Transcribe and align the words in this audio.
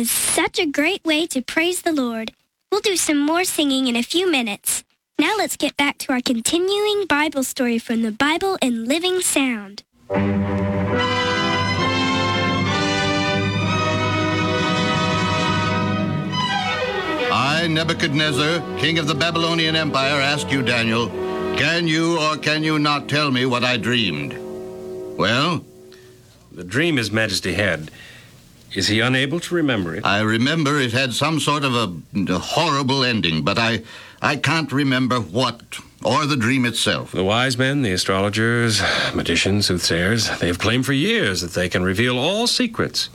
Is 0.00 0.10
such 0.10 0.58
a 0.58 0.64
great 0.66 1.04
way 1.04 1.26
to 1.26 1.42
praise 1.42 1.82
the 1.82 1.92
Lord. 1.92 2.32
We'll 2.72 2.80
do 2.80 2.96
some 2.96 3.18
more 3.18 3.44
singing 3.44 3.86
in 3.86 3.96
a 3.96 4.02
few 4.02 4.30
minutes. 4.30 4.82
Now 5.18 5.34
let's 5.36 5.58
get 5.58 5.76
back 5.76 5.98
to 5.98 6.12
our 6.12 6.22
continuing 6.22 7.04
Bible 7.06 7.44
story 7.44 7.78
from 7.78 8.00
the 8.00 8.10
Bible 8.10 8.56
in 8.62 8.86
Living 8.86 9.20
Sound. 9.20 9.82
I, 17.32 17.68
Nebuchadnezzar, 17.68 18.78
king 18.78 18.98
of 18.98 19.06
the 19.06 19.14
Babylonian 19.14 19.76
Empire, 19.76 20.18
ask 20.18 20.50
you, 20.50 20.62
Daniel, 20.62 21.08
can 21.58 21.86
you 21.86 22.18
or 22.18 22.38
can 22.38 22.64
you 22.64 22.78
not 22.78 23.06
tell 23.06 23.30
me 23.30 23.44
what 23.44 23.64
I 23.64 23.76
dreamed? 23.76 24.32
Well, 25.18 25.62
The 26.52 26.64
dream 26.64 26.96
His 26.96 27.12
Majesty 27.12 27.52
had. 27.52 27.90
Is 28.72 28.88
he 28.88 29.00
unable 29.00 29.40
to 29.40 29.54
remember 29.54 29.96
it? 29.96 30.06
I 30.06 30.20
remember 30.20 30.78
it 30.78 30.92
had 30.92 31.12
some 31.12 31.40
sort 31.40 31.64
of 31.64 31.74
a, 31.74 32.32
a 32.32 32.38
horrible 32.38 33.04
ending, 33.04 33.42
but 33.42 33.58
I, 33.58 33.82
I 34.22 34.36
can't 34.36 34.70
remember 34.70 35.18
what 35.20 35.78
or 36.04 36.24
the 36.24 36.36
dream 36.36 36.64
itself. 36.64 37.12
The 37.12 37.24
wise 37.24 37.58
men, 37.58 37.82
the 37.82 37.92
astrologers, 37.92 38.80
magicians, 39.14 39.66
soothsayers, 39.66 40.38
they 40.38 40.46
have 40.46 40.58
claimed 40.58 40.86
for 40.86 40.92
years 40.92 41.40
that 41.42 41.52
they 41.52 41.68
can 41.68 41.82
reveal 41.82 42.18
all 42.18 42.46
secrets. 42.46 43.10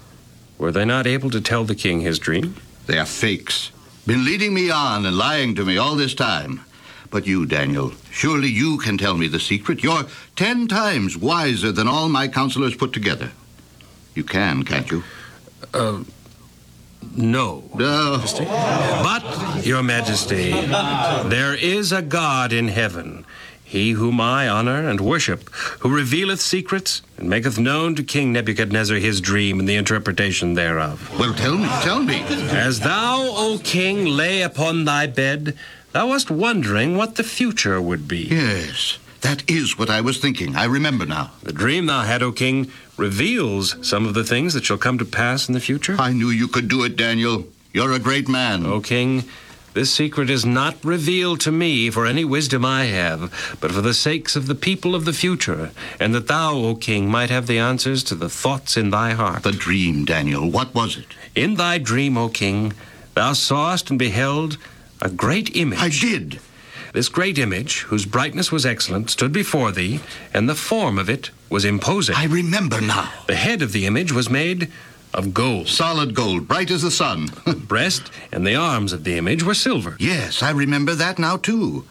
Were 0.57 0.71
they 0.71 0.85
not 0.85 1.07
able 1.07 1.29
to 1.31 1.41
tell 1.41 1.63
the 1.63 1.75
king 1.75 2.01
his 2.01 2.19
dream? 2.19 2.55
They 2.85 2.99
are 2.99 3.05
fakes. 3.05 3.71
Been 4.05 4.23
leading 4.23 4.53
me 4.53 4.69
on 4.69 5.05
and 5.05 5.17
lying 5.17 5.55
to 5.55 5.65
me 5.65 5.77
all 5.77 5.95
this 5.95 6.13
time. 6.13 6.61
But 7.09 7.25
you, 7.25 7.45
Daniel, 7.45 7.93
surely 8.11 8.49
you 8.49 8.77
can 8.77 8.97
tell 8.97 9.17
me 9.17 9.27
the 9.27 9.39
secret. 9.39 9.83
You're 9.83 10.05
ten 10.35 10.67
times 10.67 11.17
wiser 11.17 11.71
than 11.71 11.87
all 11.87 12.09
my 12.09 12.27
counselors 12.27 12.75
put 12.75 12.93
together. 12.93 13.31
You 14.13 14.23
can, 14.23 14.63
can't 14.63 14.91
you? 14.91 15.03
Uh, 15.75 16.03
no. 17.15 17.63
No. 17.75 18.23
But, 19.03 19.65
Your 19.65 19.83
Majesty, 19.83 20.51
there 20.51 21.53
is 21.53 21.91
a 21.91 22.01
God 22.01 22.53
in 22.53 22.69
heaven, 22.69 23.25
he 23.63 23.91
whom 23.91 24.21
I 24.21 24.47
honor 24.47 24.87
and 24.87 25.01
worship, 25.01 25.49
who 25.79 25.93
revealeth 25.93 26.39
secrets 26.39 27.01
and 27.17 27.29
maketh 27.29 27.59
known 27.59 27.95
to 27.95 28.03
King 28.03 28.31
Nebuchadnezzar 28.31 28.97
his 28.97 29.19
dream 29.21 29.59
and 29.59 29.67
the 29.67 29.75
interpretation 29.75 30.53
thereof. 30.53 31.17
Well, 31.19 31.33
tell 31.33 31.57
me, 31.57 31.67
tell 31.81 32.01
me. 32.01 32.21
As 32.51 32.79
thou, 32.79 33.17
O 33.35 33.59
king, 33.63 34.05
lay 34.05 34.41
upon 34.41 34.85
thy 34.85 35.07
bed, 35.07 35.57
thou 35.91 36.07
wast 36.07 36.31
wondering 36.31 36.95
what 36.95 37.15
the 37.15 37.23
future 37.23 37.81
would 37.81 38.07
be. 38.07 38.27
Yes, 38.29 38.97
that 39.21 39.49
is 39.49 39.77
what 39.77 39.89
I 39.89 40.01
was 40.01 40.19
thinking. 40.19 40.55
I 40.55 40.65
remember 40.65 41.05
now. 41.05 41.31
The 41.43 41.53
dream 41.53 41.85
thou 41.87 42.01
had, 42.01 42.21
O 42.23 42.31
king, 42.31 42.71
reveals 42.97 43.75
some 43.87 44.05
of 44.05 44.13
the 44.13 44.23
things 44.23 44.53
that 44.53 44.65
shall 44.65 44.77
come 44.77 44.97
to 44.97 45.05
pass 45.05 45.47
in 45.47 45.53
the 45.53 45.59
future. 45.59 45.95
I 45.99 46.13
knew 46.13 46.29
you 46.29 46.47
could 46.47 46.67
do 46.67 46.83
it, 46.83 46.95
Daniel. 46.95 47.47
You're 47.73 47.93
a 47.93 47.99
great 47.99 48.27
man. 48.27 48.65
O 48.65 48.79
king, 48.79 49.23
this 49.73 49.91
secret 49.91 50.29
is 50.29 50.45
not 50.45 50.83
revealed 50.85 51.41
to 51.41 51.51
me 51.51 51.89
for 51.89 52.05
any 52.05 52.23
wisdom 52.23 52.63
I 52.63 52.85
have, 52.85 53.57
but 53.59 53.71
for 53.71 53.81
the 53.81 53.93
sakes 53.93 54.35
of 54.37 54.47
the 54.47 54.55
people 54.55 54.95
of 54.95 55.03
the 55.03 55.11
future, 55.11 55.71
and 55.99 56.15
that 56.15 56.27
thou, 56.27 56.53
O 56.53 56.75
king, 56.75 57.09
might 57.09 57.29
have 57.29 57.47
the 57.47 57.59
answers 57.59 58.03
to 58.05 58.15
the 58.15 58.29
thoughts 58.29 58.77
in 58.77 58.91
thy 58.91 59.11
heart. 59.11 59.43
The 59.43 59.51
dream, 59.51 60.05
Daniel. 60.05 60.49
What 60.49 60.73
was 60.73 60.97
it? 60.97 61.07
in 61.35 61.55
thy 61.55 61.77
dream, 61.77 62.17
O 62.17 62.29
king, 62.29 62.73
thou 63.13 63.33
sawest 63.33 63.89
and 63.89 63.99
beheld 63.99 64.57
a 65.01 65.09
great 65.09 65.55
image. 65.55 65.79
I 65.79 65.89
did. 65.89 66.39
This 66.93 67.09
great 67.09 67.37
image, 67.37 67.81
whose 67.81 68.05
brightness 68.05 68.53
was 68.53 68.65
excellent, 68.65 69.09
stood 69.09 69.33
before 69.33 69.73
thee, 69.73 69.99
and 70.33 70.47
the 70.47 70.55
form 70.55 70.97
of 70.97 71.09
it 71.09 71.29
was 71.49 71.65
imposing. 71.65 72.15
I 72.15 72.25
remember 72.25 72.81
now. 72.81 73.11
The 73.27 73.35
head 73.35 73.61
of 73.61 73.71
the 73.71 73.85
image 73.85 74.11
was 74.11 74.29
made 74.29 74.71
of 75.13 75.33
gold. 75.33 75.67
Solid 75.67 76.13
gold, 76.13 76.47
bright 76.47 76.69
as 76.71 76.81
the 76.81 76.91
sun. 76.91 77.27
the 77.45 77.53
breast 77.67 78.11
and 78.31 78.45
the 78.45 78.55
arms 78.55 78.91
of 78.93 79.03
the 79.03 79.17
image 79.17 79.43
were 79.43 79.53
silver. 79.53 79.95
yes, 79.99 80.43
I 80.43 80.51
remember 80.51 80.93
that 80.95 81.17
now 81.19 81.37
too. 81.37 81.85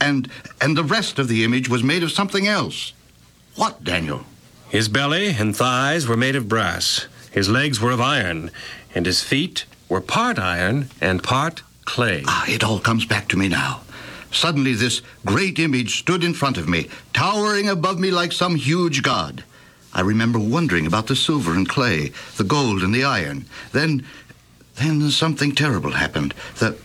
And 0.00 0.30
and 0.60 0.76
the 0.76 0.84
rest 0.84 1.18
of 1.18 1.28
the 1.28 1.42
image 1.44 1.68
was 1.68 1.82
made 1.82 2.02
of 2.02 2.12
something 2.12 2.46
else. 2.46 2.92
What, 3.56 3.82
Daniel? 3.82 4.24
His 4.68 4.88
belly 4.88 5.30
and 5.30 5.56
thighs 5.56 6.06
were 6.06 6.16
made 6.16 6.36
of 6.36 6.48
brass. 6.48 7.06
His 7.32 7.48
legs 7.48 7.80
were 7.80 7.90
of 7.90 8.00
iron, 8.00 8.50
and 8.94 9.06
his 9.06 9.22
feet 9.22 9.64
were 9.88 10.00
part 10.00 10.38
iron 10.38 10.90
and 11.00 11.22
part 11.22 11.62
clay. 11.84 12.22
Ah, 12.26 12.44
it 12.46 12.62
all 12.62 12.78
comes 12.78 13.06
back 13.06 13.28
to 13.28 13.36
me 13.36 13.48
now. 13.48 13.80
Suddenly, 14.30 14.74
this 14.74 15.02
great 15.24 15.58
image 15.58 15.98
stood 15.98 16.22
in 16.22 16.34
front 16.34 16.58
of 16.58 16.68
me, 16.68 16.88
towering 17.12 17.68
above 17.68 17.98
me 17.98 18.10
like 18.10 18.32
some 18.32 18.56
huge 18.56 19.02
god. 19.02 19.44
I 19.92 20.02
remember 20.02 20.38
wondering 20.38 20.86
about 20.86 21.06
the 21.06 21.16
silver 21.16 21.54
and 21.54 21.68
clay, 21.68 22.12
the 22.36 22.44
gold 22.44 22.82
and 22.82 22.94
the 22.94 23.04
iron. 23.04 23.46
Then, 23.72 24.04
then 24.76 25.10
something 25.10 25.54
terrible 25.54 25.92
happened. 25.92 26.34
That 26.60 26.76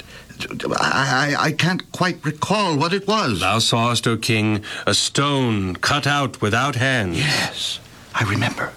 I, 0.80 1.36
I, 1.38 1.44
I 1.46 1.52
can't 1.52 1.92
quite 1.92 2.24
recall 2.26 2.78
what 2.78 2.94
it 2.94 3.08
was. 3.08 3.42
Thou 3.42 3.60
sawest, 3.60 4.08
O 4.08 4.18
king, 4.18 4.64
a 4.88 4.94
stone 4.94 5.76
cut 5.76 6.08
out 6.08 6.42
without 6.42 6.76
hands. 6.76 7.18
Yes, 7.18 7.80
I 8.16 8.24
remember. 8.24 8.74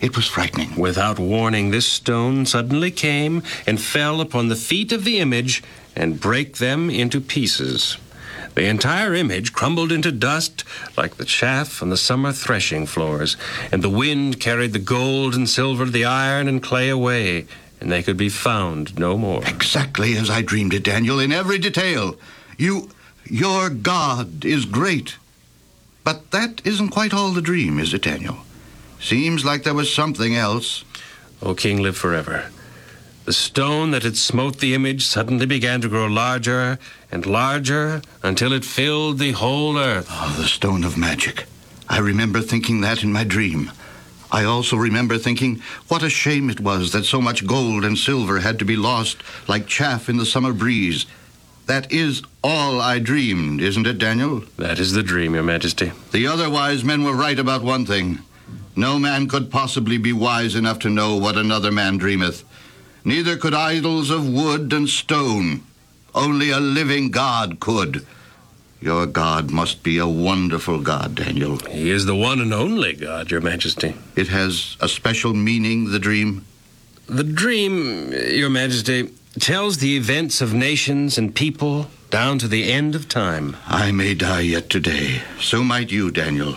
It 0.00 0.16
was 0.16 0.26
frightening. 0.26 0.76
Without 0.76 1.18
warning, 1.18 1.70
this 1.70 1.86
stone 1.86 2.46
suddenly 2.46 2.90
came 2.90 3.42
and 3.66 3.80
fell 3.80 4.20
upon 4.20 4.48
the 4.48 4.56
feet 4.56 4.92
of 4.92 5.04
the 5.04 5.18
image 5.18 5.62
and 5.98 6.20
break 6.20 6.56
them 6.56 6.88
into 6.88 7.20
pieces. 7.20 7.98
The 8.54 8.64
entire 8.66 9.14
image 9.14 9.52
crumbled 9.52 9.92
into 9.92 10.10
dust 10.10 10.64
like 10.96 11.16
the 11.16 11.24
chaff 11.24 11.82
on 11.82 11.90
the 11.90 11.96
summer 11.96 12.32
threshing 12.32 12.86
floors, 12.86 13.36
and 13.70 13.82
the 13.82 13.90
wind 13.90 14.40
carried 14.40 14.72
the 14.72 14.78
gold 14.78 15.34
and 15.34 15.48
silver, 15.48 15.84
the 15.84 16.04
iron 16.04 16.48
and 16.48 16.62
clay 16.62 16.88
away, 16.88 17.46
and 17.80 17.92
they 17.92 18.02
could 18.02 18.16
be 18.16 18.28
found 18.28 18.98
no 18.98 19.16
more. 19.16 19.44
Exactly 19.46 20.16
as 20.16 20.30
I 20.30 20.42
dreamed 20.42 20.74
it, 20.74 20.82
Daniel, 20.82 21.20
in 21.20 21.30
every 21.30 21.58
detail. 21.58 22.16
You, 22.56 22.90
your 23.26 23.70
God 23.70 24.44
is 24.44 24.64
great. 24.64 25.16
But 26.02 26.30
that 26.30 26.60
isn't 26.64 26.88
quite 26.88 27.14
all 27.14 27.32
the 27.32 27.42
dream, 27.42 27.78
is 27.78 27.92
it, 27.92 28.02
Daniel? 28.02 28.38
Seems 29.00 29.44
like 29.44 29.62
there 29.62 29.74
was 29.74 29.94
something 29.94 30.34
else. 30.34 30.84
O 31.42 31.54
king, 31.54 31.80
live 31.80 31.96
forever. 31.96 32.50
The 33.28 33.34
stone 33.34 33.90
that 33.90 34.04
had 34.04 34.16
smote 34.16 34.56
the 34.56 34.72
image 34.72 35.04
suddenly 35.04 35.44
began 35.44 35.82
to 35.82 35.88
grow 35.90 36.06
larger 36.06 36.78
and 37.12 37.26
larger 37.26 38.00
until 38.22 38.54
it 38.54 38.64
filled 38.64 39.18
the 39.18 39.32
whole 39.32 39.76
earth. 39.76 40.08
Oh, 40.10 40.34
the 40.40 40.48
stone 40.48 40.82
of 40.82 40.96
magic. 40.96 41.44
I 41.90 41.98
remember 41.98 42.40
thinking 42.40 42.80
that 42.80 43.02
in 43.04 43.12
my 43.12 43.24
dream. 43.24 43.70
I 44.32 44.44
also 44.44 44.76
remember 44.78 45.18
thinking 45.18 45.60
what 45.88 46.02
a 46.02 46.08
shame 46.08 46.48
it 46.48 46.60
was 46.60 46.92
that 46.92 47.04
so 47.04 47.20
much 47.20 47.46
gold 47.46 47.84
and 47.84 47.98
silver 47.98 48.38
had 48.40 48.58
to 48.60 48.64
be 48.64 48.76
lost 48.76 49.18
like 49.46 49.66
chaff 49.66 50.08
in 50.08 50.16
the 50.16 50.24
summer 50.24 50.54
breeze. 50.54 51.04
That 51.66 51.92
is 51.92 52.22
all 52.42 52.80
I 52.80 52.98
dreamed, 52.98 53.60
isn't 53.60 53.86
it, 53.86 53.98
Daniel? 53.98 54.44
That 54.56 54.78
is 54.78 54.92
the 54.94 55.02
dream, 55.02 55.34
Your 55.34 55.42
Majesty. 55.42 55.92
The 56.12 56.26
other 56.26 56.48
wise 56.48 56.82
men 56.82 57.04
were 57.04 57.12
right 57.14 57.38
about 57.38 57.62
one 57.62 57.84
thing. 57.84 58.20
No 58.74 58.98
man 58.98 59.28
could 59.28 59.50
possibly 59.50 59.98
be 59.98 60.14
wise 60.14 60.54
enough 60.54 60.78
to 60.78 60.88
know 60.88 61.16
what 61.16 61.36
another 61.36 61.70
man 61.70 61.98
dreameth. 61.98 62.42
Neither 63.04 63.36
could 63.36 63.54
idols 63.54 64.10
of 64.10 64.28
wood 64.28 64.72
and 64.72 64.88
stone. 64.88 65.62
Only 66.14 66.50
a 66.50 66.60
living 66.60 67.10
God 67.10 67.60
could. 67.60 68.06
Your 68.80 69.06
God 69.06 69.50
must 69.50 69.82
be 69.82 69.98
a 69.98 70.06
wonderful 70.06 70.80
God, 70.80 71.16
Daniel. 71.16 71.58
He 71.68 71.90
is 71.90 72.06
the 72.06 72.14
one 72.14 72.40
and 72.40 72.54
only 72.54 72.92
God, 72.94 73.30
Your 73.30 73.40
Majesty. 73.40 73.94
It 74.14 74.28
has 74.28 74.76
a 74.80 74.88
special 74.88 75.34
meaning, 75.34 75.90
the 75.90 75.98
dream. 75.98 76.44
The 77.06 77.24
dream, 77.24 78.12
Your 78.12 78.50
Majesty, 78.50 79.10
tells 79.40 79.78
the 79.78 79.96
events 79.96 80.40
of 80.40 80.54
nations 80.54 81.18
and 81.18 81.34
people 81.34 81.88
down 82.10 82.38
to 82.38 82.48
the 82.48 82.70
end 82.70 82.94
of 82.94 83.08
time. 83.08 83.56
I 83.66 83.90
may 83.92 84.14
die 84.14 84.40
yet 84.40 84.70
today. 84.70 85.22
So 85.40 85.62
might 85.62 85.90
you, 85.90 86.10
Daniel. 86.10 86.56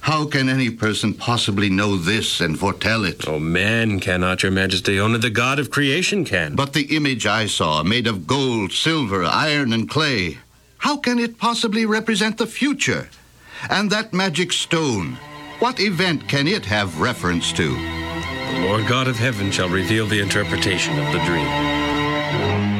How 0.00 0.26
can 0.26 0.48
any 0.48 0.70
person 0.70 1.14
possibly 1.14 1.68
know 1.68 1.96
this 1.96 2.40
and 2.40 2.58
foretell 2.58 3.04
it? 3.04 3.28
Oh, 3.28 3.38
man 3.38 4.00
cannot, 4.00 4.42
Your 4.42 4.52
Majesty. 4.52 4.98
Only 4.98 5.18
the 5.18 5.30
God 5.30 5.58
of 5.58 5.70
creation 5.70 6.24
can. 6.24 6.56
But 6.56 6.72
the 6.72 6.96
image 6.96 7.26
I 7.26 7.46
saw, 7.46 7.82
made 7.82 8.06
of 8.06 8.26
gold, 8.26 8.72
silver, 8.72 9.24
iron, 9.24 9.72
and 9.72 9.88
clay, 9.88 10.38
how 10.78 10.96
can 10.96 11.18
it 11.18 11.38
possibly 11.38 11.86
represent 11.86 12.38
the 12.38 12.46
future? 12.46 13.10
And 13.68 13.90
that 13.90 14.14
magic 14.14 14.52
stone, 14.52 15.18
what 15.58 15.78
event 15.78 16.28
can 16.28 16.48
it 16.48 16.64
have 16.64 17.00
reference 17.00 17.52
to? 17.52 18.00
the 18.50 18.66
Lord 18.66 18.86
God 18.86 19.06
of 19.06 19.16
heaven 19.16 19.50
shall 19.50 19.68
reveal 19.68 20.06
the 20.06 20.20
interpretation 20.20 20.98
of 20.98 21.12
the 21.12 21.24
dream. 21.24 22.79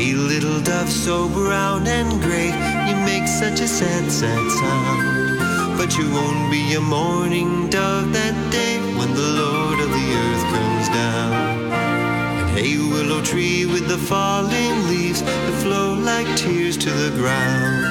Hey, 0.00 0.14
little 0.14 0.58
dove, 0.62 0.88
so 0.88 1.28
brown 1.28 1.86
and 1.86 2.22
gray, 2.22 2.46
you 2.88 2.96
make 3.04 3.28
such 3.28 3.60
a 3.60 3.68
sad, 3.68 4.10
sad 4.10 4.50
sound. 4.50 5.76
But 5.76 5.98
you 5.98 6.10
won't 6.10 6.50
be 6.50 6.72
a 6.72 6.80
mourning 6.80 7.68
dove 7.68 8.10
that 8.14 8.34
day 8.50 8.78
when 8.96 9.12
the 9.12 9.28
Lord 9.42 9.78
of 9.78 9.90
the 9.90 10.06
earth 10.22 10.44
comes 10.56 10.88
down. 10.88 11.32
And 12.40 12.48
hey, 12.56 12.78
willow 12.78 13.20
tree 13.20 13.66
with 13.66 13.88
the 13.88 13.98
falling 13.98 14.88
leaves 14.88 15.20
that 15.20 15.62
flow 15.62 15.92
like 15.92 16.34
tears 16.34 16.78
to 16.78 16.90
the 16.90 17.10
ground. 17.20 17.84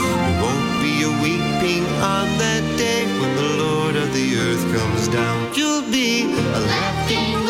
There 0.00 0.42
won't 0.42 0.80
be 0.80 1.02
a 1.02 1.12
weeping 1.20 1.84
on 2.00 2.26
that 2.40 2.64
day 2.78 3.04
when 3.20 3.36
the 3.36 3.64
Lord 3.64 3.96
of 3.96 4.14
the 4.14 4.28
earth 4.38 4.64
comes 4.74 5.08
down. 5.08 5.52
You'll 5.52 5.82
be 5.92 6.22
a 6.22 6.60
laughing 6.72 7.49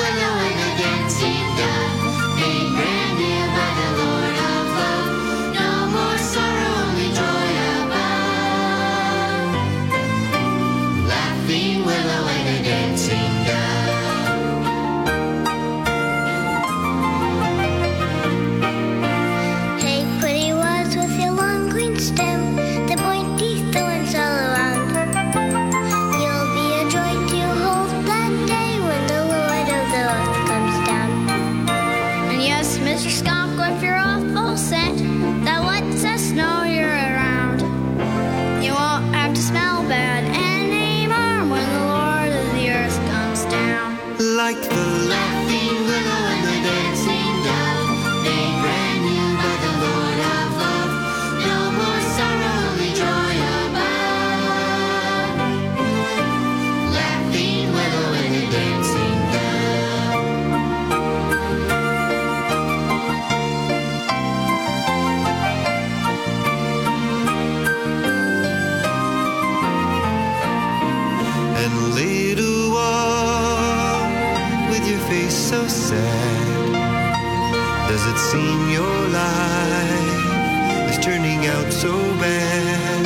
so 81.91 81.99
bad? 82.25 83.05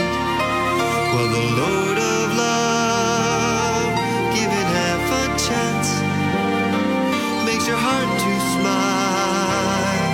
Well, 1.12 1.28
the 1.38 1.46
Lord 1.62 1.98
of 2.12 2.24
love, 2.44 3.90
given 4.36 4.66
half 4.78 5.06
a 5.22 5.24
chance, 5.46 5.90
makes 7.48 7.66
your 7.70 7.80
heart 7.86 8.10
to 8.24 8.32
smile 8.54 10.10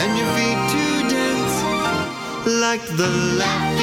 and 0.00 0.10
your 0.18 0.30
feet 0.36 0.60
to 0.74 0.84
dance 1.14 1.56
like 2.64 2.84
the 3.00 3.10
laughing 3.40 3.73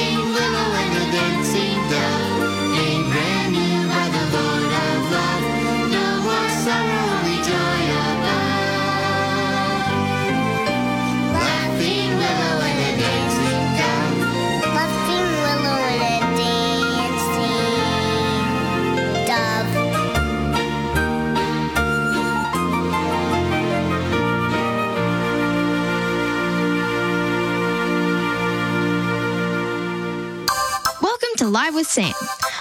With 31.74 31.86
Sam. 31.86 32.12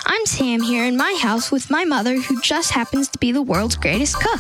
I'm 0.05 0.25
Sam 0.25 0.61
here 0.61 0.85
in 0.85 0.95
my 0.95 1.17
house 1.21 1.51
with 1.51 1.69
my 1.69 1.83
mother, 1.83 2.15
who 2.15 2.39
just 2.39 2.71
happens 2.71 3.09
to 3.09 3.17
be 3.17 3.33
the 3.33 3.41
world's 3.41 3.75
greatest 3.75 4.15
cook. 4.15 4.39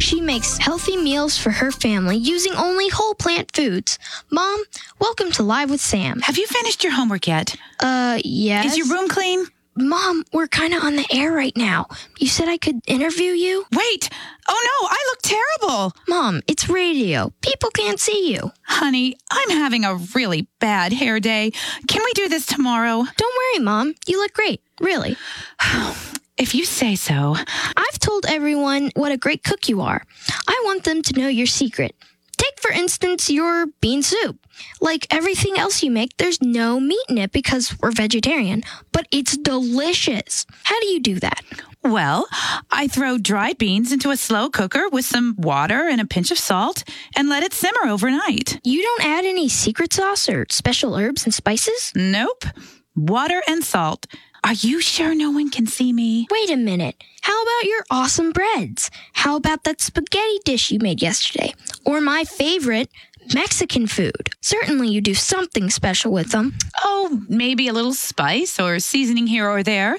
She 0.00 0.20
makes 0.20 0.58
healthy 0.58 0.98
meals 0.98 1.38
for 1.38 1.50
her 1.50 1.72
family 1.72 2.16
using 2.18 2.52
only 2.52 2.88
whole 2.90 3.14
plant 3.14 3.50
foods. 3.54 3.98
Mom, 4.30 4.62
welcome 4.98 5.30
to 5.32 5.42
Live 5.42 5.70
with 5.70 5.80
Sam. 5.80 6.20
Have 6.20 6.36
you 6.36 6.46
finished 6.46 6.84
your 6.84 6.92
homework 6.92 7.26
yet? 7.26 7.56
Uh, 7.80 8.18
yes. 8.22 8.72
Is 8.72 8.78
your 8.78 8.88
room 8.88 9.08
clean? 9.08 9.46
Mom, 9.74 10.24
we're 10.32 10.48
kind 10.48 10.74
of 10.74 10.84
on 10.84 10.96
the 10.96 11.06
air 11.10 11.32
right 11.32 11.56
now. 11.56 11.86
You 12.18 12.26
said 12.26 12.46
I 12.48 12.58
could 12.58 12.80
interview 12.86 13.32
you? 13.32 13.64
Wait. 13.72 14.10
Oh 14.46 14.80
no, 14.82 14.88
I 14.88 15.04
look 15.06 15.22
terrible. 15.22 15.92
Mom, 16.08 16.42
it's 16.46 16.68
radio. 16.68 17.32
People 17.40 17.70
can't 17.70 17.98
see 17.98 18.32
you. 18.32 18.52
Honey, 18.64 19.16
I'm 19.30 19.50
having 19.50 19.84
a 19.84 19.94
really 20.14 20.46
bad 20.60 20.92
hair 20.92 21.20
day. 21.20 21.52
Can 21.88 22.02
we 22.04 22.12
do 22.12 22.28
this 22.28 22.44
tomorrow? 22.44 23.04
Don't 23.16 23.36
worry, 23.54 23.64
Mom. 23.64 23.94
You 24.06 24.18
look 24.18 24.32
great. 24.34 24.60
Really. 24.80 25.16
If 26.38 26.54
you 26.54 26.64
say 26.64 26.96
so. 26.96 27.36
I've 27.76 27.98
told 28.00 28.24
everyone 28.26 28.90
what 28.96 29.12
a 29.12 29.18
great 29.18 29.44
cook 29.44 29.68
you 29.68 29.82
are. 29.82 30.02
I 30.48 30.62
want 30.64 30.82
them 30.82 31.02
to 31.02 31.20
know 31.20 31.28
your 31.28 31.46
secret. 31.46 31.94
Take, 32.38 32.58
for 32.58 32.72
instance, 32.72 33.30
your 33.30 33.66
bean 33.80 34.02
soup. 34.02 34.38
Like 34.80 35.06
everything 35.10 35.58
else 35.58 35.82
you 35.82 35.90
make, 35.90 36.16
there's 36.16 36.40
no 36.42 36.80
meat 36.80 37.04
in 37.08 37.18
it 37.18 37.32
because 37.32 37.76
we're 37.80 37.92
vegetarian, 37.92 38.62
but 38.92 39.06
it's 39.10 39.36
delicious. 39.36 40.46
How 40.64 40.78
do 40.80 40.86
you 40.86 41.00
do 41.00 41.20
that? 41.20 41.42
Well, 41.84 42.28
I 42.70 42.86
throw 42.86 43.18
dried 43.18 43.58
beans 43.58 43.90
into 43.92 44.10
a 44.10 44.16
slow 44.16 44.50
cooker 44.50 44.88
with 44.88 45.04
some 45.04 45.34
water 45.36 45.88
and 45.88 46.00
a 46.00 46.06
pinch 46.06 46.30
of 46.30 46.38
salt 46.38 46.84
and 47.16 47.28
let 47.28 47.42
it 47.42 47.52
simmer 47.52 47.88
overnight. 47.88 48.60
You 48.64 48.82
don't 48.82 49.04
add 49.04 49.24
any 49.24 49.48
secret 49.48 49.92
sauce 49.92 50.28
or 50.28 50.46
special 50.50 50.94
herbs 50.96 51.24
and 51.24 51.34
spices? 51.34 51.92
Nope. 51.96 52.44
Water 52.94 53.42
and 53.48 53.64
salt. 53.64 54.06
Are 54.44 54.54
you 54.54 54.80
sure 54.80 55.14
no 55.14 55.30
one 55.30 55.50
can 55.50 55.66
see 55.66 55.92
me? 55.92 56.26
Wait 56.30 56.50
a 56.50 56.56
minute. 56.56 56.96
How 57.20 57.40
about 57.42 57.68
your 57.68 57.84
awesome 57.90 58.32
breads? 58.32 58.90
How 59.12 59.36
about 59.36 59.62
that 59.64 59.80
spaghetti 59.80 60.38
dish 60.44 60.72
you 60.72 60.80
made 60.80 61.00
yesterday? 61.00 61.54
Or 61.86 62.00
my 62.00 62.24
favorite, 62.24 62.90
Mexican 63.34 63.86
food. 63.86 64.30
Certainly 64.40 64.88
you 64.88 65.00
do 65.00 65.14
something 65.14 65.70
special 65.70 66.12
with 66.12 66.30
them. 66.30 66.54
Oh, 66.82 67.22
maybe 67.28 67.68
a 67.68 67.72
little 67.72 67.94
spice 67.94 68.58
or 68.60 68.78
seasoning 68.78 69.26
here 69.26 69.48
or 69.48 69.62
there. 69.62 69.98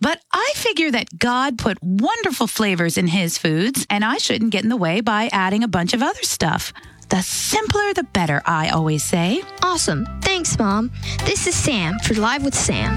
But 0.00 0.20
I 0.32 0.52
figure 0.54 0.90
that 0.90 1.18
God 1.18 1.58
put 1.58 1.82
wonderful 1.82 2.46
flavors 2.46 2.98
in 2.98 3.06
his 3.06 3.38
foods, 3.38 3.86
and 3.88 4.04
I 4.04 4.18
shouldn't 4.18 4.50
get 4.50 4.62
in 4.62 4.68
the 4.68 4.76
way 4.76 5.00
by 5.00 5.30
adding 5.32 5.62
a 5.62 5.68
bunch 5.68 5.94
of 5.94 6.02
other 6.02 6.22
stuff. 6.22 6.72
The 7.08 7.22
simpler, 7.22 7.94
the 7.94 8.02
better, 8.02 8.42
I 8.44 8.68
always 8.70 9.04
say. 9.04 9.42
Awesome. 9.62 10.06
Thanks, 10.20 10.58
Mom. 10.58 10.90
This 11.24 11.46
is 11.46 11.54
Sam 11.54 11.98
for 12.00 12.14
Live 12.14 12.44
with 12.44 12.54
Sam. 12.54 12.94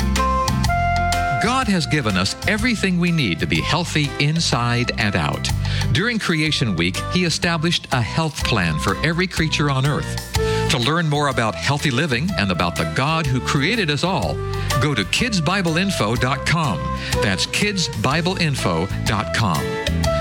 God 1.42 1.70
has 1.70 1.86
given 1.86 2.18
us 2.18 2.36
everything 2.48 3.00
we 3.00 3.12
need 3.12 3.40
to 3.40 3.48
be 3.48 3.62
healthy 3.62 4.10
inside 4.20 4.92
and 4.98 5.16
out. 5.16 5.48
During 5.94 6.20
Creation 6.20 6.76
Week, 6.76 6.98
He 7.14 7.24
established 7.24 7.88
a 7.94 8.02
health 8.02 8.44
plan 8.44 8.78
for 8.80 8.98
every 9.06 9.28
creature 9.28 9.70
on 9.70 9.86
earth. 9.86 10.34
To 10.72 10.78
learn 10.78 11.10
more 11.10 11.30
about 11.30 11.56
healthy 11.56 11.92
living 11.92 12.30
and 12.38 12.52
about 12.52 12.76
the 12.76 12.92
God 12.96 13.26
who 13.26 13.40
created 13.40 13.90
us 13.90 14.04
all, 14.04 14.36
go 14.82 14.94
to 14.94 15.04
kidsbibleinfo.com. 15.04 16.78
That's 17.22 17.46
kidsbibleinfo.com. 17.48 19.64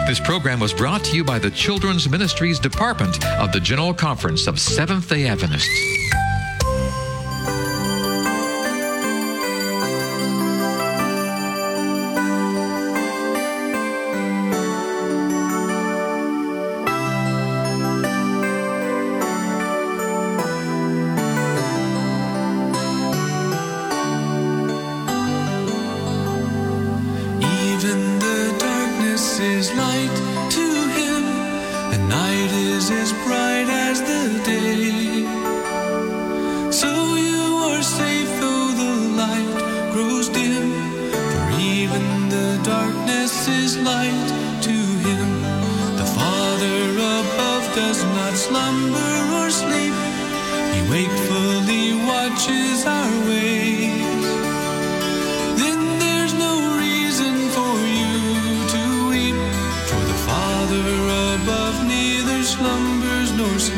This 0.07 0.21
program 0.21 0.61
was 0.61 0.73
brought 0.73 1.05
to 1.05 1.17
you 1.17 1.25
by 1.25 1.39
the 1.39 1.51
Children's 1.51 2.09
Ministries 2.09 2.59
Department 2.59 3.23
of 3.27 3.53
the 3.53 3.61
General 3.61 3.93
Conference 3.93 4.47
of 4.47 4.59
Seventh 4.59 5.07
day 5.09 5.27
Adventists. 5.27 5.69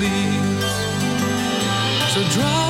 Sleeps. 0.00 0.64
So 2.14 2.20
dry 2.34 2.69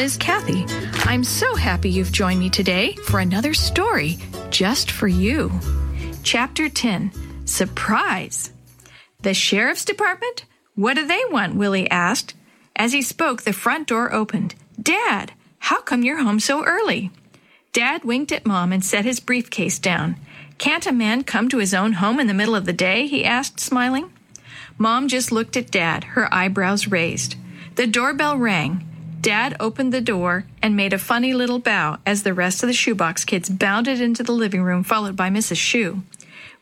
is 0.00 0.16
Kathy. 0.16 0.64
I'm 1.04 1.22
so 1.22 1.54
happy 1.56 1.90
you've 1.90 2.10
joined 2.10 2.40
me 2.40 2.48
today 2.48 2.94
for 3.04 3.20
another 3.20 3.52
story 3.52 4.16
just 4.48 4.90
for 4.90 5.06
you. 5.06 5.52
Chapter 6.22 6.70
10 6.70 7.12
Surprise! 7.44 8.50
The 9.20 9.34
Sheriff's 9.34 9.84
Department? 9.84 10.46
What 10.74 10.94
do 10.94 11.06
they 11.06 11.22
want? 11.28 11.54
Willie 11.54 11.90
asked. 11.90 12.34
As 12.74 12.94
he 12.94 13.02
spoke, 13.02 13.42
the 13.42 13.52
front 13.52 13.88
door 13.88 14.10
opened. 14.10 14.54
Dad, 14.80 15.32
how 15.58 15.82
come 15.82 16.02
you're 16.02 16.22
home 16.22 16.40
so 16.40 16.64
early? 16.64 17.10
Dad 17.74 18.02
winked 18.02 18.32
at 18.32 18.46
Mom 18.46 18.72
and 18.72 18.82
set 18.82 19.04
his 19.04 19.20
briefcase 19.20 19.78
down. 19.78 20.16
Can't 20.56 20.86
a 20.86 20.92
man 20.92 21.24
come 21.24 21.50
to 21.50 21.58
his 21.58 21.74
own 21.74 21.94
home 21.94 22.18
in 22.18 22.26
the 22.26 22.32
middle 22.32 22.54
of 22.54 22.64
the 22.64 22.72
day? 22.72 23.06
he 23.06 23.22
asked, 23.22 23.60
smiling. 23.60 24.10
Mom 24.78 25.08
just 25.08 25.30
looked 25.30 25.58
at 25.58 25.70
Dad, 25.70 26.04
her 26.04 26.32
eyebrows 26.32 26.86
raised. 26.86 27.34
The 27.74 27.86
doorbell 27.86 28.38
rang. 28.38 28.86
Dad 29.20 29.54
opened 29.60 29.92
the 29.92 30.00
door 30.00 30.46
and 30.62 30.74
made 30.74 30.94
a 30.94 30.98
funny 30.98 31.34
little 31.34 31.58
bow 31.58 31.98
as 32.06 32.22
the 32.22 32.32
rest 32.32 32.62
of 32.62 32.68
the 32.68 32.72
shoebox 32.72 33.24
kids 33.24 33.50
bounded 33.50 34.00
into 34.00 34.22
the 34.22 34.32
living 34.32 34.62
room, 34.62 34.82
followed 34.82 35.14
by 35.14 35.28
Mrs. 35.28 35.58
Shue. 35.58 36.02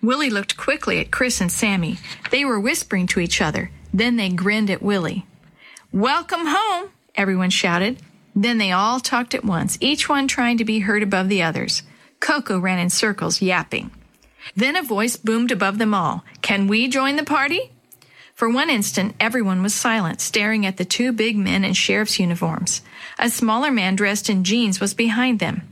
Willie 0.03 0.31
looked 0.31 0.57
quickly 0.57 0.99
at 0.99 1.13
Chris 1.13 1.41
and 1.41 1.53
Sammy. 1.53 1.99
They 2.31 2.45
were 2.45 2.59
whispering 2.59 3.07
to 3.09 3.21
each 3.21 3.41
other. 3.41 3.71
Then 3.95 4.17
they 4.17 4.29
grinned 4.29 4.71
at 4.71 4.83
Willie. 4.83 5.25
Welcome 5.93 6.47
home, 6.47 6.91
everyone 7.15 7.51
shouted. 7.51 8.03
Then 8.35 8.59
they 8.59 8.73
all 8.73 8.99
talked 8.99 9.35
at 9.35 9.45
once, 9.45 9.79
each 9.81 10.09
one 10.09 10.27
trying 10.27 10.59
to 10.59 10.65
be 10.65 10.81
heard 10.81 11.03
above 11.03 11.29
the 11.29 11.43
others. 11.43 11.83
Coco 12.19 12.59
ran 12.59 12.79
in 12.81 12.91
circles, 12.91 13.41
yapping. 13.41 13.93
Then 14.57 14.75
a 14.75 14.83
voice 14.83 15.17
boomed 15.17 15.53
above 15.53 15.79
them 15.79 15.95
all. 15.95 16.25
Can 16.43 16.67
we 16.67 16.89
join 16.89 17.17
the 17.17 17.25
party? 17.25 17.71
For 18.39 18.49
one 18.49 18.71
instant, 18.71 19.17
everyone 19.19 19.65
was 19.65 19.75
silent, 19.75 20.21
staring 20.21 20.65
at 20.65 20.77
the 20.77 20.85
two 20.85 21.11
big 21.11 21.37
men 21.37 21.65
in 21.65 21.73
sheriff's 21.73 22.21
uniforms. 22.21 22.83
A 23.19 23.31
smaller 23.31 23.73
man 23.73 23.97
dressed 23.97 24.31
in 24.31 24.45
jeans 24.45 24.79
was 24.79 24.95
behind 24.95 25.41
them. 25.41 25.63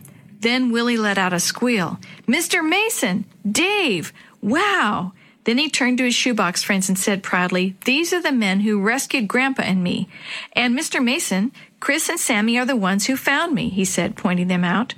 Then 0.40 0.72
Willie 0.72 0.96
let 0.96 1.16
out 1.16 1.32
a 1.32 1.38
squeal. 1.38 2.00
Mr. 2.26 2.68
Mason! 2.68 3.24
Dave! 3.48 4.12
Wow! 4.42 5.12
Then 5.44 5.58
he 5.58 5.70
turned 5.70 5.98
to 5.98 6.04
his 6.06 6.16
shoebox 6.16 6.64
friends 6.64 6.88
and 6.88 6.98
said 6.98 7.22
proudly, 7.22 7.76
These 7.84 8.12
are 8.12 8.20
the 8.20 8.32
men 8.32 8.58
who 8.58 8.82
rescued 8.82 9.28
Grandpa 9.28 9.62
and 9.62 9.80
me. 9.80 10.08
And 10.52 10.76
Mr. 10.76 11.00
Mason, 11.00 11.52
Chris 11.78 12.08
and 12.08 12.18
Sammy 12.18 12.58
are 12.58 12.66
the 12.66 12.74
ones 12.74 13.06
who 13.06 13.16
found 13.16 13.54
me, 13.54 13.68
he 13.68 13.84
said, 13.84 14.16
pointing 14.16 14.48
them 14.48 14.64
out. 14.64 14.94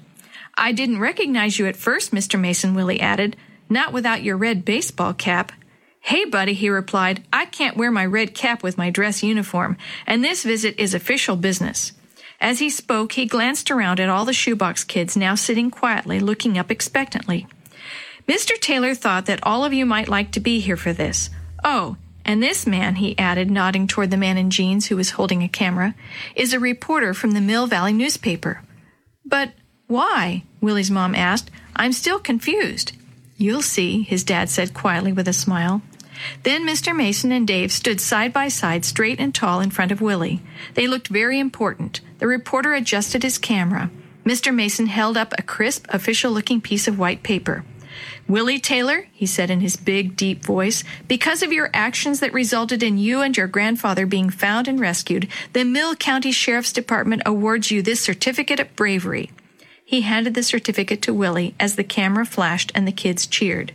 I 0.56 0.72
didn't 0.72 1.00
recognize 1.00 1.58
you 1.58 1.66
at 1.66 1.76
first, 1.76 2.12
Mr. 2.12 2.40
Mason, 2.40 2.74
Willie 2.74 2.98
added. 2.98 3.36
Not 3.68 3.92
without 3.92 4.22
your 4.22 4.38
red 4.38 4.64
baseball 4.64 5.12
cap. 5.12 5.52
Hey, 6.08 6.24
buddy, 6.24 6.54
he 6.54 6.70
replied, 6.70 7.22
I 7.30 7.44
can't 7.44 7.76
wear 7.76 7.90
my 7.90 8.06
red 8.06 8.32
cap 8.32 8.62
with 8.62 8.78
my 8.78 8.88
dress 8.88 9.22
uniform, 9.22 9.76
and 10.06 10.24
this 10.24 10.42
visit 10.42 10.74
is 10.78 10.94
official 10.94 11.36
business. 11.36 11.92
As 12.40 12.60
he 12.60 12.70
spoke, 12.70 13.12
he 13.12 13.26
glanced 13.26 13.70
around 13.70 14.00
at 14.00 14.08
all 14.08 14.24
the 14.24 14.32
shoebox 14.32 14.84
kids 14.84 15.18
now 15.18 15.34
sitting 15.34 15.70
quietly, 15.70 16.18
looking 16.18 16.56
up 16.56 16.70
expectantly. 16.70 17.46
Mr. 18.26 18.58
Taylor 18.58 18.94
thought 18.94 19.26
that 19.26 19.40
all 19.42 19.66
of 19.66 19.74
you 19.74 19.84
might 19.84 20.08
like 20.08 20.30
to 20.30 20.40
be 20.40 20.60
here 20.60 20.78
for 20.78 20.94
this. 20.94 21.28
Oh, 21.62 21.98
and 22.24 22.42
this 22.42 22.66
man, 22.66 22.94
he 22.94 23.18
added, 23.18 23.50
nodding 23.50 23.86
toward 23.86 24.10
the 24.10 24.16
man 24.16 24.38
in 24.38 24.48
jeans 24.48 24.86
who 24.86 24.96
was 24.96 25.10
holding 25.10 25.42
a 25.42 25.46
camera, 25.48 25.94
is 26.34 26.54
a 26.54 26.58
reporter 26.58 27.12
from 27.12 27.32
the 27.32 27.42
Mill 27.42 27.66
Valley 27.66 27.92
newspaper. 27.92 28.62
But 29.26 29.52
why? 29.88 30.44
Willie's 30.62 30.90
mom 30.90 31.14
asked. 31.14 31.50
I'm 31.76 31.92
still 31.92 32.18
confused. 32.18 32.92
You'll 33.36 33.60
see, 33.60 34.04
his 34.04 34.24
dad 34.24 34.48
said 34.48 34.72
quietly 34.72 35.12
with 35.12 35.28
a 35.28 35.34
smile. 35.34 35.82
Then 36.42 36.66
Mr. 36.66 36.94
Mason 36.94 37.32
and 37.32 37.46
Dave 37.46 37.72
stood 37.72 38.00
side 38.00 38.32
by 38.32 38.48
side, 38.48 38.84
straight 38.84 39.20
and 39.20 39.34
tall, 39.34 39.60
in 39.60 39.70
front 39.70 39.92
of 39.92 40.00
Willie. 40.00 40.40
They 40.74 40.86
looked 40.86 41.08
very 41.08 41.38
important. 41.38 42.00
The 42.18 42.26
reporter 42.26 42.74
adjusted 42.74 43.22
his 43.22 43.38
camera. 43.38 43.90
Mr. 44.24 44.54
Mason 44.54 44.86
held 44.86 45.16
up 45.16 45.32
a 45.38 45.42
crisp, 45.42 45.86
official 45.88 46.32
looking 46.32 46.60
piece 46.60 46.86
of 46.86 46.98
white 46.98 47.22
paper. 47.22 47.64
Willie 48.28 48.60
Taylor, 48.60 49.06
he 49.12 49.24
said 49.24 49.50
in 49.50 49.60
his 49.60 49.76
big, 49.76 50.14
deep 50.14 50.44
voice, 50.44 50.84
because 51.08 51.42
of 51.42 51.52
your 51.52 51.70
actions 51.72 52.20
that 52.20 52.32
resulted 52.32 52.82
in 52.82 52.98
you 52.98 53.22
and 53.22 53.36
your 53.36 53.46
grandfather 53.46 54.04
being 54.04 54.28
found 54.28 54.68
and 54.68 54.78
rescued, 54.78 55.28
the 55.54 55.64
Mill 55.64 55.96
County 55.96 56.30
Sheriff's 56.30 56.72
Department 56.72 57.22
awards 57.24 57.70
you 57.70 57.80
this 57.80 58.02
certificate 58.02 58.60
of 58.60 58.76
bravery. 58.76 59.30
He 59.82 60.02
handed 60.02 60.34
the 60.34 60.42
certificate 60.42 61.00
to 61.02 61.14
Willie 61.14 61.54
as 61.58 61.76
the 61.76 61.84
camera 61.84 62.26
flashed 62.26 62.70
and 62.74 62.86
the 62.86 62.92
kids 62.92 63.26
cheered. 63.26 63.72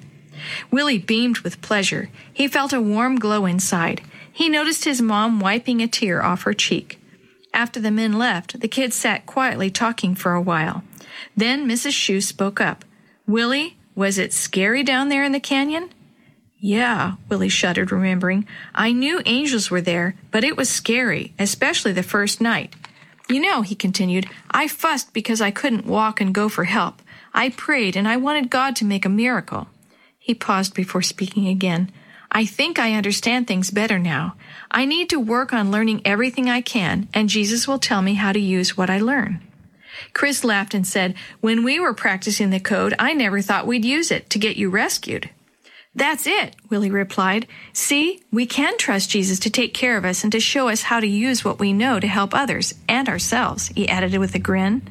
Willie 0.72 0.98
beamed 0.98 1.40
with 1.40 1.62
pleasure. 1.62 2.10
He 2.32 2.48
felt 2.48 2.74
a 2.74 2.82
warm 2.82 3.18
glow 3.18 3.46
inside. 3.46 4.02
He 4.32 4.50
noticed 4.50 4.86
his 4.86 5.02
mom 5.02 5.40
wiping 5.40 5.82
a 5.82 5.88
tear 5.88 6.24
off 6.24 6.44
her 6.44 6.54
cheek. 6.54 7.00
After 7.54 7.80
the 7.80 7.92
men 7.92 8.14
left, 8.14 8.60
the 8.60 8.68
kids 8.68 8.96
sat 8.96 9.26
quietly 9.26 9.70
talking 9.70 10.16
for 10.16 10.34
a 10.34 10.42
while. 10.42 10.84
Then 11.38 11.68
Mrs. 11.68 11.94
Shue 11.94 12.20
spoke 12.20 12.60
up. 12.60 12.84
Willie, 13.28 13.78
was 13.96 14.18
it 14.18 14.34
scary 14.34 14.84
down 14.84 15.10
there 15.10 15.24
in 15.24 15.32
the 15.32 15.40
canyon? 15.40 15.90
Yeah, 16.58 17.16
Willie 17.30 17.50
shuddered, 17.50 17.92
remembering. 17.92 18.48
I 18.74 18.92
knew 18.92 19.22
angels 19.26 19.70
were 19.70 19.82
there, 19.82 20.16
but 20.32 20.44
it 20.44 20.58
was 20.58 20.70
scary, 20.70 21.34
especially 21.38 21.92
the 21.92 22.04
first 22.04 22.42
night. 22.42 22.74
You 23.30 23.40
know, 23.40 23.62
he 23.62 23.76
continued, 23.76 24.28
I 24.50 24.68
fussed 24.68 25.14
because 25.14 25.42
I 25.42 25.52
couldn't 25.52 25.86
walk 25.86 26.22
and 26.22 26.34
go 26.34 26.50
for 26.50 26.64
help. 26.64 27.02
I 27.34 27.50
prayed 27.50 27.96
and 27.96 28.08
I 28.08 28.18
wanted 28.18 28.50
God 28.50 28.76
to 28.78 28.86
make 28.86 29.06
a 29.06 29.10
miracle. 29.10 29.68
He 30.24 30.34
paused 30.34 30.74
before 30.74 31.02
speaking 31.02 31.50
again. 31.50 31.92
I 32.32 32.46
think 32.46 32.80
I 32.80 32.94
understand 32.94 33.46
things 33.46 33.72
better 33.72 34.00
now. 34.00 34.38
I 34.72 34.86
need 34.86 35.10
to 35.10 35.20
work 35.20 35.52
on 35.52 35.70
learning 35.70 36.02
everything 36.06 36.50
I 36.50 36.62
can, 36.62 37.10
and 37.14 37.28
Jesus 37.28 37.68
will 37.68 37.78
tell 37.78 38.02
me 38.02 38.14
how 38.14 38.32
to 38.32 38.40
use 38.40 38.78
what 38.78 38.90
I 38.90 39.00
learn. 39.00 39.42
Chris 40.14 40.46
laughed 40.46 40.74
and 40.74 40.88
said, 40.88 41.16
When 41.42 41.62
we 41.66 41.78
were 41.78 41.94
practicing 41.94 42.52
the 42.52 42.62
code, 42.62 42.96
I 42.98 43.12
never 43.12 43.42
thought 43.42 43.68
we'd 43.68 43.84
use 43.84 44.12
it 44.12 44.30
to 44.30 44.40
get 44.40 44.56
you 44.56 44.70
rescued. 44.70 45.30
That's 45.94 46.26
it, 46.26 46.56
Willie 46.70 46.90
replied. 46.90 47.46
See, 47.74 48.24
we 48.32 48.46
can 48.46 48.78
trust 48.78 49.10
Jesus 49.10 49.40
to 49.40 49.50
take 49.50 49.74
care 49.74 49.98
of 49.98 50.06
us 50.06 50.24
and 50.24 50.32
to 50.32 50.40
show 50.40 50.70
us 50.70 50.84
how 50.84 51.02
to 51.02 51.06
use 51.06 51.44
what 51.44 51.60
we 51.60 51.74
know 51.74 52.00
to 52.00 52.08
help 52.08 52.34
others 52.34 52.74
and 52.88 53.10
ourselves, 53.10 53.68
he 53.76 53.90
added 53.90 54.18
with 54.18 54.34
a 54.36 54.40
grin. 54.40 54.88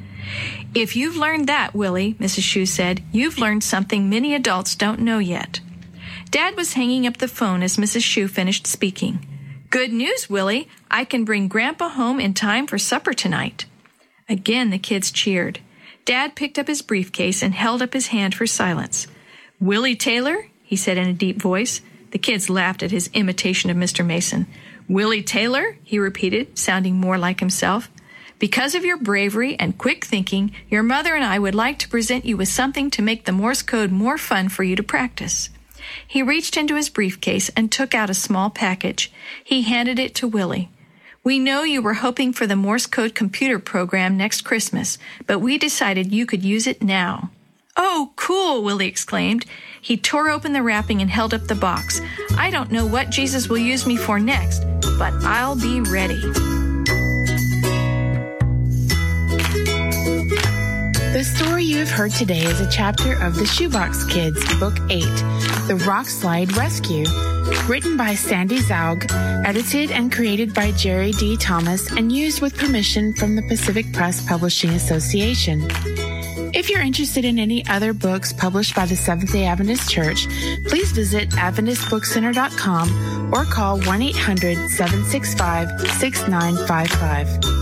If 0.75 0.97
you've 0.97 1.17
learned 1.17 1.49
that, 1.49 1.75
Willie, 1.75 2.15
Mrs. 2.15 2.43
Shue 2.43 2.67
said, 2.67 3.03
you've 3.13 3.39
learned 3.39 3.63
something 3.65 4.09
many 4.09 4.35
adults 4.35 4.75
don't 4.75 5.01
know 5.01 5.19
yet. 5.19 5.61
Dad 6.31 6.57
was 6.57 6.73
hanging 6.73 7.07
up 7.07 7.19
the 7.19 7.29
phone 7.29 7.63
as 7.63 7.77
Mrs. 7.77 8.03
Shue 8.03 8.27
finished 8.27 8.67
speaking. 8.67 9.27
Good 9.69 9.93
news, 9.93 10.31
Willie. 10.31 10.69
I 10.91 11.05
can 11.05 11.25
bring 11.25 11.49
Grandpa 11.49 11.91
home 11.91 12.21
in 12.21 12.35
time 12.35 12.67
for 12.67 12.79
supper 12.79 13.13
tonight. 13.13 13.67
Again, 14.29 14.71
the 14.71 14.79
kids 14.79 15.11
cheered. 15.11 15.61
Dad 16.05 16.35
picked 16.35 16.59
up 16.59 16.69
his 16.69 16.83
briefcase 16.83 17.43
and 17.43 17.55
held 17.55 17.83
up 17.83 17.93
his 17.93 18.09
hand 18.09 18.35
for 18.35 18.47
silence. 18.47 19.07
Willie 19.61 19.95
Taylor, 19.95 20.49
he 20.63 20.75
said 20.75 20.97
in 20.97 21.07
a 21.07 21.13
deep 21.13 21.41
voice. 21.41 21.83
The 22.13 22.19
kids 22.19 22.49
laughed 22.49 22.83
at 22.83 22.91
his 22.91 23.11
imitation 23.13 23.69
of 23.71 23.77
Mr. 23.77 24.05
Mason. 24.05 24.47
Willie 24.89 25.23
Taylor, 25.23 25.77
he 25.85 25.99
repeated, 25.99 26.59
sounding 26.59 26.97
more 26.97 27.19
like 27.19 27.41
himself. 27.41 27.91
Because 28.43 28.75
of 28.75 28.85
your 28.85 28.97
bravery 28.97 29.57
and 29.61 29.79
quick 29.79 30.05
thinking, 30.05 30.51
your 30.69 30.83
mother 30.83 31.15
and 31.15 31.23
I 31.25 31.39
would 31.39 31.55
like 31.55 31.79
to 31.79 31.89
present 31.89 32.25
you 32.25 32.37
with 32.37 32.49
something 32.49 32.91
to 32.91 33.01
make 33.01 33.25
the 33.25 33.31
Morse 33.31 33.63
code 33.63 33.93
more 33.93 34.19
fun 34.19 34.49
for 34.49 34.65
you 34.65 34.75
to 34.75 34.83
practice. 34.83 35.49
He 36.09 36.25
reached 36.25 36.57
into 36.57 36.75
his 36.75 36.89
briefcase 36.89 37.51
and 37.51 37.71
took 37.71 37.95
out 37.95 38.11
a 38.11 38.15
small 38.15 38.51
package. 38.51 39.13
He 39.45 39.63
handed 39.63 40.01
it 40.01 40.13
to 40.17 40.27
Willie. 40.27 40.71
We 41.23 41.39
know 41.39 41.63
you 41.63 41.81
were 41.81 41.95
hoping 41.95 42.33
for 42.33 42.49
the 42.49 42.57
Morse 42.57 42.87
code 42.87 43.15
computer 43.15 43.61
program 43.61 44.17
next 44.17 44.41
Christmas, 44.41 44.99
but 45.29 45.39
we 45.39 45.57
decided 45.57 46.13
you 46.13 46.27
could 46.27 46.43
use 46.43 46.67
it 46.67 46.83
now. 46.83 47.31
Oh, 47.77 48.11
cool, 48.17 48.65
Willie 48.65 48.89
exclaimed. 48.89 49.47
He 49.81 49.97
tore 49.97 50.31
open 50.31 50.53
the 50.53 50.65
wrapping 50.65 51.01
and 51.01 51.11
held 51.13 51.33
up 51.33 51.47
the 51.47 51.55
box. 51.55 52.01
I 52.37 52.51
don't 52.51 52.73
know 52.73 52.87
what 52.87 53.11
Jesus 53.11 53.49
will 53.49 53.59
use 53.59 53.87
me 53.87 53.95
for 53.95 54.19
next, 54.19 54.65
but 54.99 55.13
I'll 55.23 55.55
be 55.55 55.81
ready. 55.83 56.21
The 61.13 61.23
story 61.23 61.65
you 61.65 61.77
have 61.77 61.91
heard 61.91 62.13
today 62.13 62.43
is 62.43 62.63
a 62.63 62.71
chapter 62.71 63.23
of 63.23 63.37
The 63.37 63.45
Shoebox 63.45 64.07
Kids, 64.07 64.43
Book 64.59 64.79
8, 64.89 65.03
The 65.69 65.79
Rock 65.87 66.07
Slide 66.07 66.51
Rescue, 66.57 67.05
written 67.69 67.99
by 67.99 68.15
Sandy 68.15 68.61
Zaugg, 68.61 69.05
edited 69.45 69.91
and 69.91 70.11
created 70.11 70.55
by 70.55 70.73
Jerry 70.73 71.13
D. 71.13 71.37
Thomas, 71.37 71.93
and 71.93 72.11
used 72.11 72.41
with 72.41 72.57
permission 72.57 73.13
from 73.13 73.37
the 73.37 73.43
Pacific 73.43 73.93
Press 73.93 74.27
Publishing 74.27 74.71
Association. 74.71 75.69
If 76.55 76.71
you're 76.71 76.81
interested 76.81 77.27
in 77.27 77.39
any 77.39 77.63
other 77.67 77.93
books 77.93 78.33
published 78.33 78.75
by 78.75 78.87
the 78.87 78.97
Seventh 78.97 79.33
day 79.33 79.45
Adventist 79.45 79.91
Church, 79.91 80.27
please 80.67 80.93
visit 80.93 81.29
AdventistBookCenter.com 81.33 83.35
or 83.35 83.45
call 83.45 83.83
1 83.83 84.01
800 84.01 84.71
765 84.71 85.79
6955. 85.99 87.62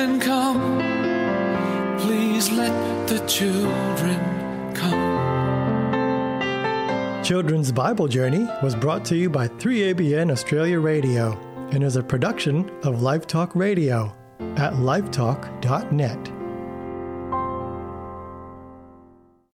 the 3.11 3.25
children 3.27 4.73
come. 4.73 5.01
Children's 7.21 7.69
Bible 7.69 8.07
Journey 8.07 8.47
was 8.63 8.73
brought 8.73 9.03
to 9.05 9.17
you 9.17 9.29
by 9.29 9.49
3ABN 9.49 10.31
Australia 10.31 10.79
Radio 10.79 11.37
and 11.71 11.83
is 11.83 11.97
a 11.97 12.03
production 12.03 12.69
of 12.83 13.01
Life 13.01 13.27
Talk 13.27 13.53
Radio 13.53 14.15
at 14.55 14.71
lifetalk.net. 14.75 16.40